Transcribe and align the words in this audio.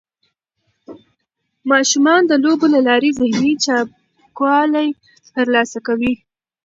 ماشومان 1.71 2.21
د 2.27 2.31
لوبو 2.43 2.65
له 2.73 2.79
لارې 2.87 3.11
ذهني 3.21 3.53
چابکوالی 3.65 4.87
ترلاسه 5.35 5.79
کوي. 5.87 6.13